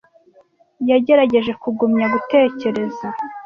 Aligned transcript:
Yagerageje 0.89 1.51
kugumya 1.61 2.05
gutekereza. 2.13 3.07